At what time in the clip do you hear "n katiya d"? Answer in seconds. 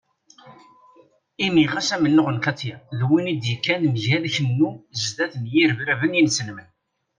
2.31-2.99